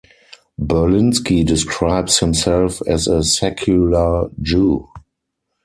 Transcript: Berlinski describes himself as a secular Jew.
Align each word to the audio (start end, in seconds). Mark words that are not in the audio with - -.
Berlinski 0.59 1.45
describes 1.45 2.17
himself 2.21 2.81
as 2.87 3.05
a 3.05 3.21
secular 3.21 4.31
Jew. 4.41 4.87